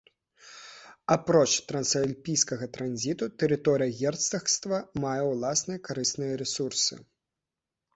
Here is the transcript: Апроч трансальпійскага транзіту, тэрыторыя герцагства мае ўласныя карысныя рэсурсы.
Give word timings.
Апроч 1.15 1.49
трансальпійскага 1.73 2.69
транзіту, 2.79 3.29
тэрыторыя 3.45 3.91
герцагства 4.01 4.83
мае 5.09 5.17
ўласныя 5.33 5.87
карысныя 5.91 6.33
рэсурсы. 6.47 6.95